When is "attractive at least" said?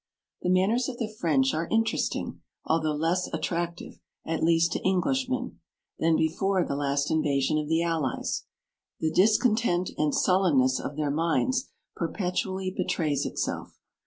3.31-4.71